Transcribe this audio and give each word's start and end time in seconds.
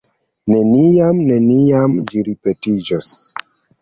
Neniam, 0.53 1.21
neniam 1.31 1.95
ĝi 2.13 2.25
ripetiĝos! 2.31 3.13